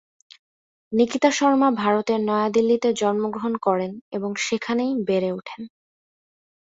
নিকিতা 0.91 1.29
শর্মা 1.31 1.69
ভারতের 1.75 2.19
নয়াদিল্লিতে 2.21 2.89
জন্মগ্রহণ 2.93 3.53
করেন 3.57 3.91
এবং 4.11 4.31
সেখানেই 4.45 4.91
বেড়ে 5.07 5.29
উঠেন। 5.31 5.61